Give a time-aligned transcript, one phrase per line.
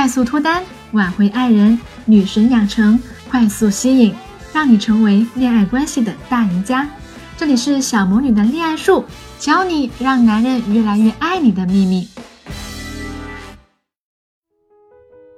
[0.00, 4.14] 快速脱单，挽回爱人，女神养成，快速吸引，
[4.50, 6.88] 让你成为恋爱关系的大赢家。
[7.36, 9.04] 这里是小魔女的恋爱术，
[9.38, 12.08] 教你让男人越来越爱你的秘密。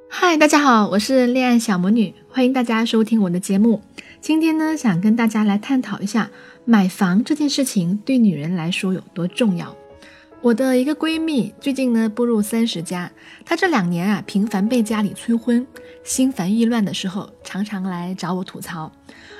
[0.08, 3.82] 嗨，大家好，我是恋爱小魔女，欢迎大家收听我的节目。
[4.20, 6.30] 今天呢，想跟大家来探讨一下
[6.64, 9.74] 买房这件事情对女人来说有多重要。
[10.43, 13.08] 我的一个闺蜜最近呢步入三十加，
[13.45, 15.64] 她这两年啊频繁被家里催婚，
[16.03, 18.90] 心烦意乱的时候常常来找我吐槽。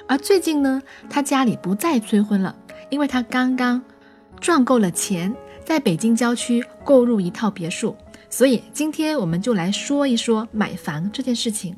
[0.07, 2.55] 而最近呢，她家里不再催婚了，
[2.89, 3.83] 因为她刚刚
[4.41, 7.97] 赚够了钱，在北京郊区购入一套别墅。
[8.31, 11.77] 所以今天我们就来说一说买房这件事情。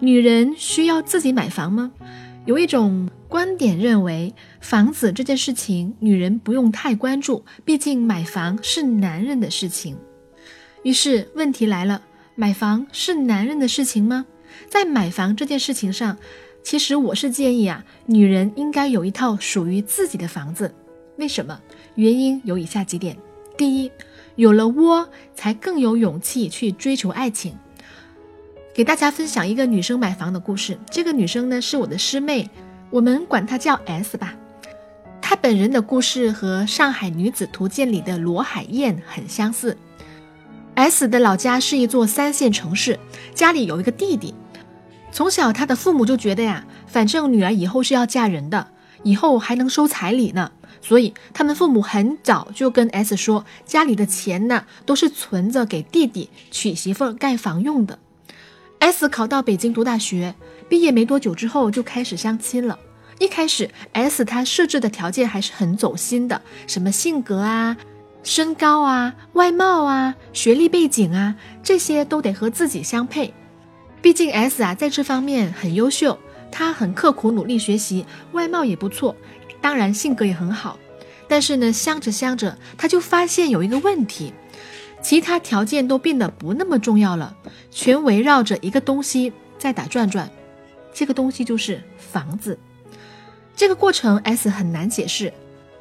[0.00, 1.92] 女人需要自己买房吗？
[2.46, 3.06] 有一种。
[3.28, 9.96] 观点认为，房子这件事情，女人不用太关注，毕竟买房是男人的事情。
[10.82, 12.02] 于是问题来了，
[12.34, 14.26] 买房是男人的事情吗？
[14.68, 16.16] 在买房这件事情上，
[16.62, 20.72] 其实我是建议啊，女人应该有一套属于自己的房子。
[21.16, 21.60] 为什么？
[21.96, 23.16] 原因有以下几点：
[23.56, 23.90] 第一，
[24.36, 27.56] 有了窝，才更有勇气去追求爱情。
[28.72, 30.78] 给大家分享一个女生买房的故事。
[30.90, 32.48] 这个女生呢，是我的师妹。
[32.90, 34.34] 我们管她叫 S 吧。
[35.20, 39.76] 她本人的故事和《上海女子图鉴》里的罗海燕很相似。
[40.74, 42.98] S 的老家是一座三线城市，
[43.34, 44.34] 家里有一个弟弟。
[45.10, 48.68] 从小，他的父母就觉得呀，反正女儿以后是要嫁人的，
[49.02, 57.98] 以后还能收彩礼呢，所以他们父母很早就跟 S 说，家里的钱呢都是存着给弟弟娶媳妇盖房用的。
[58.78, 60.34] S 考到北京读大学。
[60.68, 62.78] 毕业没多久之后就开始相亲了。
[63.18, 67.76] 一开始，S 他设置的条件还是很走心的，什么性格啊、
[68.22, 73.32] 身高啊、外貌啊、学历背景啊，这些都得和自己相配。
[74.02, 76.18] 毕竟 S 啊在这方面很优秀，
[76.52, 79.16] 他很刻苦努力学习，外貌也不错，
[79.60, 80.78] 当然性格也很好。
[81.28, 84.32] 但是呢，相着相着，他就发现有一个问题，
[85.06, 87.36] 其他条件都变得不那么重要了，
[87.70, 90.28] 全围绕着一个东西在打转转。
[90.92, 92.58] 这个东西就是房子，
[93.54, 95.32] 这个过程 S 很难解释，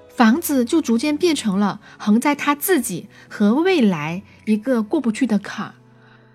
[0.09, 5.73] 房子就逐渐变成了横在他自己和未来一个过不去的坎儿，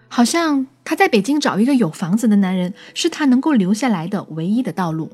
[0.09, 5.13] 好像他在北京找一个有房子的男人是他能够留下来的唯一的道路。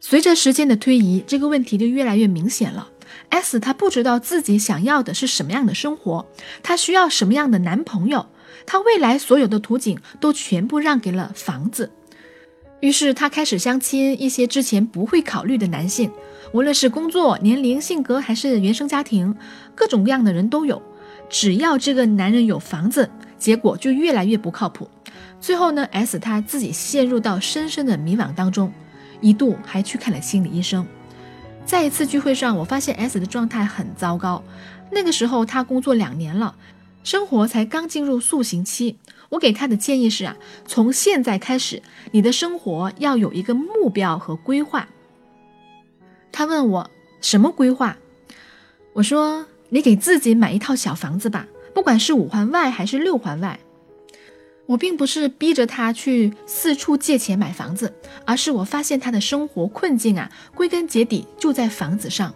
[0.00, 2.88] 随着时间的推移，这个问题就越来越明显了。
[3.30, 6.26] S 她不知道自己想要的是什么样的生活，
[6.62, 8.26] 她需要什么样的男朋友，
[8.66, 11.90] 她未来所有的图景都全部让给了房子。
[12.80, 16.10] 于是她开始相亲一些之前不会考虑的男性，
[16.52, 19.36] 无论是工作、年龄、性格还是原生家庭，
[19.74, 20.80] 各种各样的人都有。
[21.28, 24.88] 只要这个男人有房子，结果就越来越不靠谱。
[25.40, 28.72] 最后呢，S 她自己陷入到深深的迷惘当中，
[29.20, 30.86] 一度还去看了心理医生。
[31.68, 34.42] 在一次聚会上，我发现 S 的状态很糟糕。
[34.90, 36.56] 那个时候他工作两年了，
[37.04, 38.96] 生活才刚进入塑形期。
[39.28, 40.34] 我给他的建议是啊，
[40.66, 44.88] 从现在开始，你的生活要有一个目标和规划。
[46.32, 46.90] 他问我
[47.20, 47.98] 什么规划？
[48.94, 53.60] 我说你给自己买一套小房子吧，不管是五环外还是六环外。
[54.68, 57.94] 我并不是逼着他去四处借钱买房子，
[58.26, 62.34] 而是我发现他的生活困境啊，归根结底就在房子上。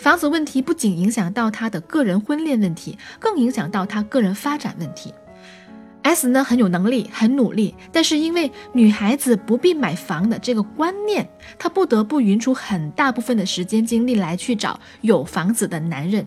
[0.00, 5.14] 房子问题不仅影响到他的个人婚恋问题，更影响到他个人发展问题。
[6.02, 11.28] S 呢很有能力，很努力，但是因为女孩子不必买房的这个观念，
[11.60, 16.26] 她不得不匀出很大部分的时间精力来去找有房子的男人。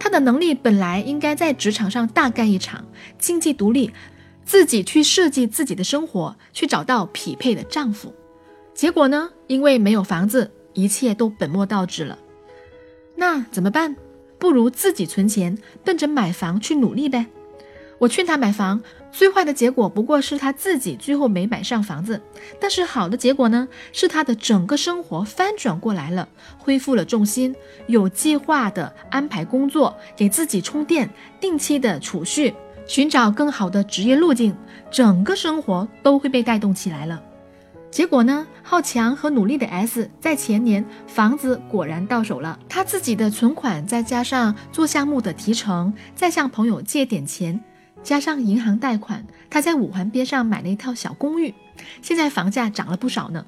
[0.00, 2.84] 她的能力本来应该在职场上大干一场，
[3.18, 3.92] 经济独立，
[4.50, 8.12] 自己去设计自己的生活，去找到匹配的丈夫。
[8.74, 12.18] 结果呢，因为没有房子，一切都本末倒置了。
[13.14, 13.94] 那怎么办？
[14.40, 17.26] 不如自己存钱，奔着买房去努力呗。
[18.00, 18.82] 我劝他买房。
[19.12, 22.20] 最坏的结果不过是他自己最后没买上房子，
[22.60, 27.54] 但是好的结果呢，是他的整个生活翻转过来了，恢复了重心，
[27.86, 31.08] 有计划的安排工作，给自己充电，
[31.40, 32.54] 定期的储蓄，
[32.90, 34.52] 寻找更好的职业路径，
[34.90, 37.22] 整个生活都会被带动起来了。
[37.88, 47.62] 结果呢，好强和努力的 S 在前年房子果然到手了，他自己的存款再加上做项目的提成，再向朋友借点钱。
[48.02, 51.54] 加上银行贷款，他在五环边上买了一套小公寓，
[52.02, 53.46] 现在房价涨了不少呢。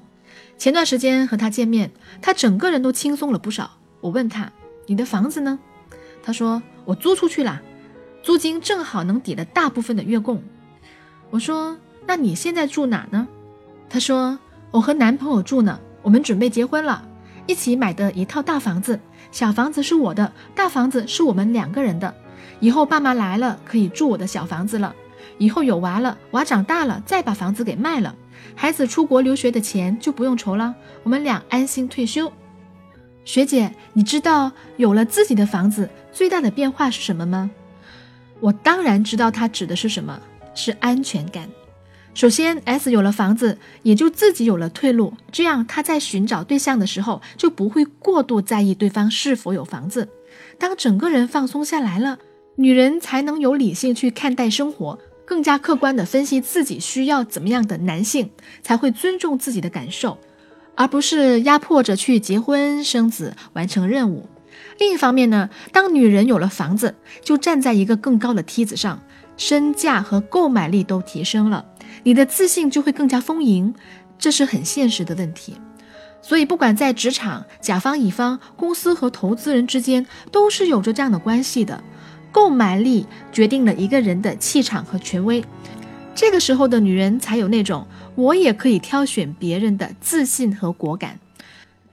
[0.57, 1.91] 前段时间和他见面，
[2.21, 3.71] 他整个人都轻松了不少。
[3.99, 4.49] 我问他
[4.87, 5.59] ：“你的房子呢？”
[6.23, 7.61] 他说：“我租出去了，
[8.23, 10.41] 租金正好能抵了大部分的月供。”
[11.29, 11.77] 我说
[12.07, 13.27] ：“那你现在住哪呢？”
[13.89, 14.39] 他说
[14.71, 17.07] ：“我和男朋友住呢，我们准备结婚了，
[17.45, 18.99] 一起买的一套大房子，
[19.31, 22.11] 小房子是我的，大房子是我们两个人的。
[22.59, 24.95] 以后爸妈来了可以住我的小房子了。
[25.37, 28.15] 以后有娃了，娃长大了再把房子给卖了，
[28.55, 30.73] 孩子出国留学的钱就不用愁了，
[31.03, 32.31] 我们俩安心退休。”
[33.25, 37.49] 学姐，你知道有了自己的房子最大的变化是什么吗？
[38.43, 40.19] 我当然知道，它指的是什么？
[40.53, 41.47] 是安全感。
[42.13, 50.09] 首先，S 有了房子，也就自己有了退路，这样他在寻找对象的时候就不会过度在意对方是否有房子。
[50.59, 52.19] 当整个人放松下来了，
[52.57, 58.29] 女人才能有理性去看待生活，更加客观地分析自己需要怎么样的男性，
[58.61, 60.17] 才会尊重自己的感受。
[60.75, 64.27] 而不是压迫着去结婚生子完成任务。
[64.79, 68.99] 另一方面呢，当女人有了房子，就站在一个更高的梯子上，
[69.37, 71.65] 身价和购买力都提升了，
[72.03, 73.73] 你的自信就会更加丰盈，
[74.17, 75.55] 这是很现实的问题。
[76.21, 81.83] 所以，不管在职场、甲方乙方、公司和投资人之间，都是有着这样的关系的。
[82.31, 85.43] 购买力决定了一个人的气场和权威。
[86.15, 87.85] 这个时候的女人才有那种。
[88.15, 91.19] 我也可以挑选别人的自信和果敢。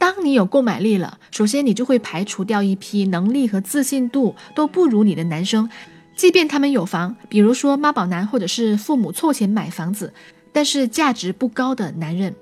[0.00, 5.68] 当你有购买力了，首先你就会排除掉一批能力和自信度都不如你的男生，
[6.16, 10.14] 即便他们有房，比如说妈宝男或者是父母凑钱买房子，
[10.52, 12.34] 但是价值不高的男人，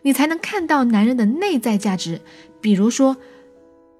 [0.00, 2.22] 你才能看到男人的内在价值，
[2.62, 3.18] 比如说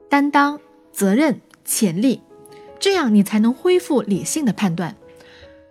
[0.09, 0.59] 担当、
[0.91, 2.23] 责任、潜力，
[2.81, 4.97] 这样你才能恢复理性的判断。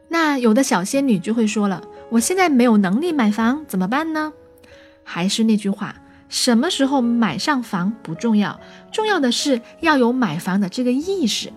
[0.09, 1.83] 那有的小仙女就会说了。
[2.11, 4.33] 我现在没有能力买房，怎么办呢？
[5.03, 5.95] 还是那句话，
[6.33, 8.59] 什么时候买上房不重要，
[8.91, 11.53] 重要的是要有买房的这个意识，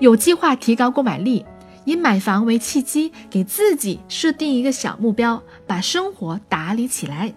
[0.00, 1.46] 有计划提高购买力，
[1.86, 7.32] 以买房为契机，给自己设定一个小目标，把生活打理起来。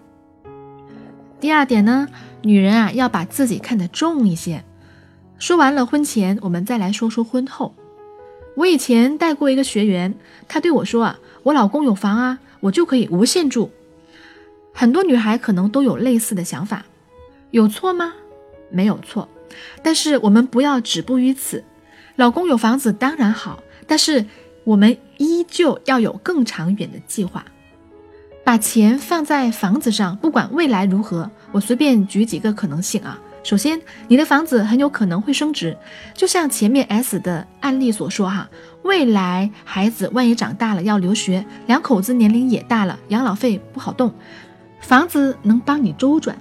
[1.40, 2.08] 第二点呢，
[2.42, 4.62] 女人啊要把自己看得重一些。
[5.38, 7.74] 说完了婚前，我们再来说说婚后。
[8.54, 10.14] 我以前带过一个学员，
[10.46, 12.38] 他对我说啊，我老公有房啊。
[12.60, 13.72] 我就可以无限住，
[14.72, 16.84] 很多女孩可能都有类似的想法，
[17.50, 18.12] 有错吗？
[18.70, 19.28] 没有错，
[19.82, 21.62] 但是我们不要止步于此。
[22.16, 24.24] 老公有房子当然好，但是
[24.64, 27.44] 我们依旧要有更长远的计划，
[28.44, 31.30] 把钱放在房子上，不管未来如何。
[31.52, 33.18] 我随便举几个可能性啊。
[33.42, 35.76] 首先，你的房子很有可能会升值，
[36.14, 38.48] 就像前面 S 的案例所说哈，
[38.84, 44.14] 未来孩子万一长大了要留学，两口子年龄也大了，养老费不好动，
[44.82, 46.36] 房子能帮你周转。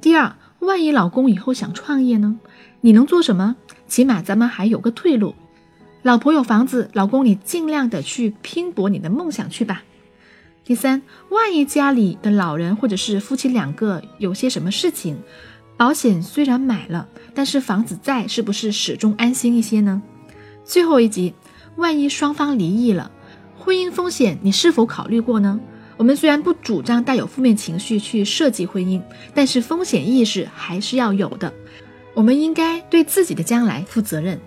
[0.00, 2.38] 第二，万一老公以后想创业呢，
[2.80, 3.56] 你能做什么？
[3.86, 5.34] 起码咱们还有个退路。
[6.02, 9.82] 老婆有房子，老公你尽量的去拼搏你的梦想去吧。
[10.64, 15.18] 第三，万一家里的老人或者是夫妻两个有些什么事情。
[15.76, 20.00] 保险虽然买了，但是房子在，是不是始终安心一些呢？
[20.64, 21.34] 最后一集，
[21.76, 23.10] 万一双方离异了，
[23.58, 25.60] 婚姻风险你是否考虑过呢？
[25.96, 29.00] 我们虽然不主张带有负面情绪去设计婚姻，
[29.34, 31.52] 但是风险意识还是要有的。
[32.14, 34.38] 我们应该对自己的将来负责任。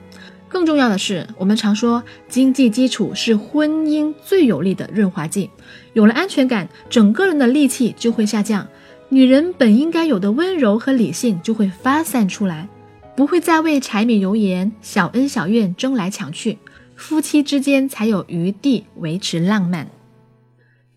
[0.47, 5.49] 更重要的是，我们常说经济基础是婚姻最有力的润滑剂，
[5.93, 8.67] 有了安全感，整个人的戾气就会下降。
[9.09, 12.67] 女人本应该有的温柔和理性就会发散出来，
[13.15, 16.57] 不会再为柴米油盐、小恩小怨争来抢去，
[16.95, 19.87] 夫妻之间才有余地维持浪漫。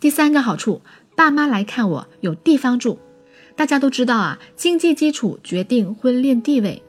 [0.03, 0.83] 第三个好处，
[1.15, 2.99] 爸妈来看我有地方住。
[3.55, 6.83] 大家都知道啊，经济基础决定婚恋地位，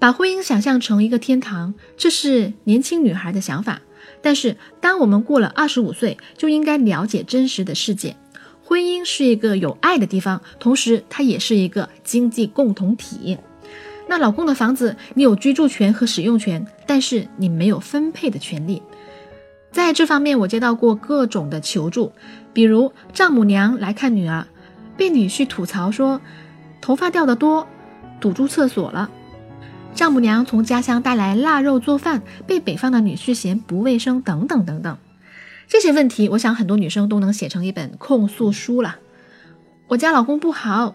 [0.00, 3.80] 把婚姻想象成一个天堂，这是年轻女孩的想法。
[4.20, 8.16] 但是，当我们过了二十五岁，就应该了解真实的世界。
[8.64, 13.38] 婚姻是一个有爱的地方，同时它也是一个经济共同体。
[14.08, 18.82] 那老公的房子，你有居住权和使用权，但是你没有分配的权利。
[19.70, 22.12] 在这方面，我接到过各种的求助，
[22.52, 24.46] 比如丈母娘来看女儿，
[24.96, 26.20] 被女婿吐槽说
[26.80, 27.66] 头发掉的多，
[28.20, 29.08] 堵住厕所了；
[29.94, 34.98] 丈母娘从家乡带来腊肉做饭，被北方的女婿嫌不卫生，等等等等。
[35.68, 38.96] 这些问题，我想很多女生都能写成一本控诉书了。
[39.88, 40.94] 我家老公不好，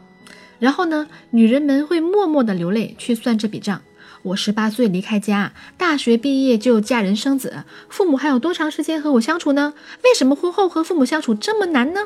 [0.59, 3.81] 然后呢，女人们会默默的流泪去算这笔账。
[4.23, 9.73] 我十八岁离开家，大学毕业就嫁人生子，父母还有多长时间和我相处呢？
[10.03, 12.01] 为什么婚后和父母相处这么难呢？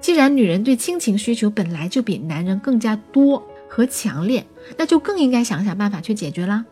[0.00, 6.64] 既然女人对亲情需求本来就比男人更加多和强烈，那就更应该想想办法去解决啦。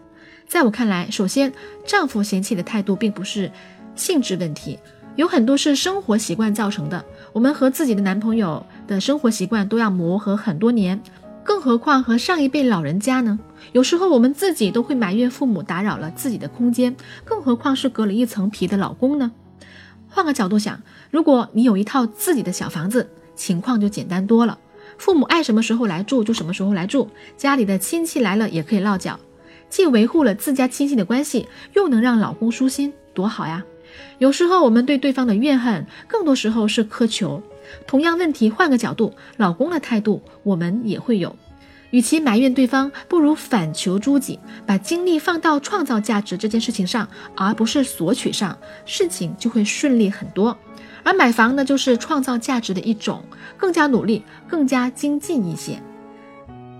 [0.46, 1.52] 在我看来，首先，
[1.84, 3.50] 丈夫嫌弃的态度并不是。
[3.94, 4.78] 性质问题，
[5.16, 7.04] 有很多是生活习惯造成的。
[7.32, 11.02] 我们和自己的男朋友的生活习惯都要磨合很多年，
[11.42, 13.36] 更何况和上一辈老人家呢？
[13.72, 19.32] 有时候我们自己都会埋怨父母打扰了自己的空间，更何况是隔了一层皮的老公呢？
[20.08, 24.58] 换个角度想，如果你有一套自己的小房子，情况就简单多了。
[24.96, 29.20] 父母爱什么时候来住就什么时候来住，家里的亲戚来了也可以落脚，
[29.68, 33.64] 既维护了自家亲戚的关系，又能让老公舒心，多好呀！
[34.18, 37.42] 有时候我们对对方的怨恨，更多时候是苛求。
[37.86, 41.36] 同样问题换个角度，老公的态度我们也会有。
[41.90, 50.56] 与其埋怨对方，不如反求诸己，把精力放到创造价值这件事情上，而不是索取上，事情就会顺利很多。
[51.02, 53.24] 而买房呢，就是创造价值的一种，
[53.56, 55.80] 更加努力，更加精进一些。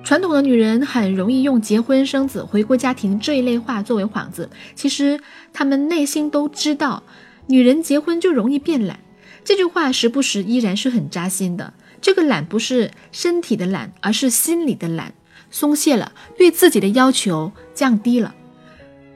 [0.04, 5.18] 传统的女人很容易用结婚生子、回归家庭这一类话作为幌子，其实
[5.52, 7.02] 她们内心都知道，
[7.46, 9.00] 女人结婚就容易变懒。
[9.44, 11.72] 这句话时不时依然是很扎心的。
[12.00, 15.14] 这个懒不是身体的懒，而是心里的懒，
[15.50, 18.34] 松懈了，对自己的要求降低了。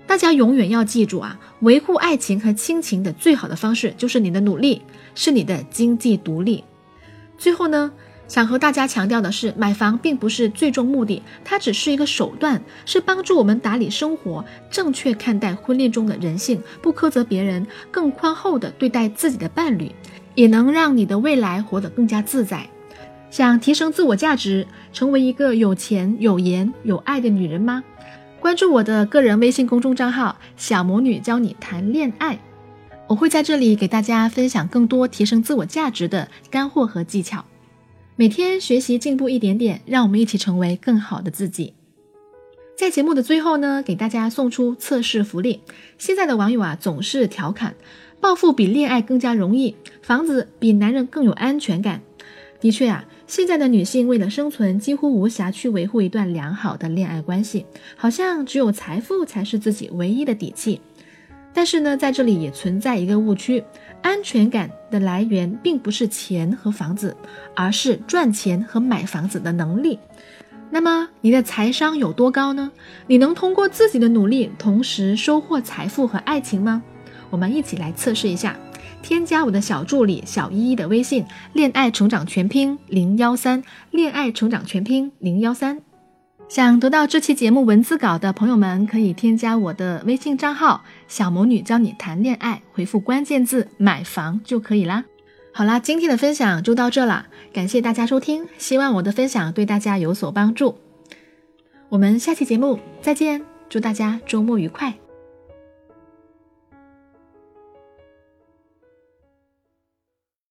[0.06, 4.82] 大家永远要记住啊，维护爱情和亲情的最好的方式就是你的努力，
[5.14, 6.64] 是你的经济独立。
[7.38, 7.92] 最后呢，
[8.28, 19.90] 想和大家强调的是，买房并不是最终目的，它只是一个手段，是帮助我们打理生活，正确看待婚恋中的人性，不苛责别人，更宽厚的对待自己的伴侣，
[20.34, 22.68] 也能让你的未来活得更加自在。
[23.32, 27.82] 想提升自我价值，成为一个有钱、有颜、有爱的女人吗？
[28.38, 32.38] 关注我的个人微信公众账号“小魔女教你谈恋爱”，
[33.08, 37.46] 我会在这里给大家分享更多提升自我价值的干货和技巧。
[38.16, 41.72] 每天学习进步一点点，让我们一起成为更好的自己。
[42.76, 45.62] 在节目的最后呢，给大家送出测试福利。
[45.96, 47.76] 现在的网友啊，总是调侃，
[48.20, 52.02] 暴富比恋爱更加容易，房子比男人更有安全感。
[52.60, 53.06] 的确啊。
[53.32, 57.64] 现在的女性为了生存，几乎无暇去维护一段良好的恋爱关系，
[57.96, 60.78] 好像只有财富才是自己唯一的底气。
[61.54, 63.64] 但是呢，在这里也存在一个误区：
[64.02, 67.16] 安全感的来源并不是钱和房子，
[67.56, 69.98] 而是赚钱和买房子的能力。
[70.68, 72.70] 那么，你的财商有多高呢？
[73.06, 76.82] 你能通过自己的努力，同时收获财富和爱情吗？
[77.30, 78.54] 我们一起来测试一下。
[79.02, 85.82] 添加我的小助理小依依的微信，恋爱成长全拼零幺三，恋爱成长全拼零幺三。
[86.49, 95.04] 想得到这期节目文字稿的朋友们，可以添加我的微信账号小魔女教你谈恋爱，回复关键字买房就可以啦。
[95.54, 100.78] 好啦，今天的分享就到这了，感谢大家收听，希望我的分享对大家有所帮助。
[101.88, 105.01] 我们下期节目再见，祝大家周末愉快。